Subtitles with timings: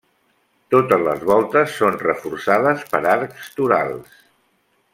[0.75, 4.19] Totes les voltes són reforçades per arcs torals.